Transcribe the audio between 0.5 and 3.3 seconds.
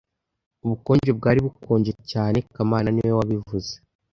Ubukonje bwari bukonje cyane kamana niwe